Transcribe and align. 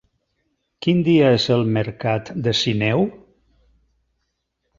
Quin 0.85 1.03
dia 1.07 1.27
és 1.39 1.45
el 1.57 1.61
mercat 1.75 2.33
de 2.49 2.55
Sineu? 2.63 3.05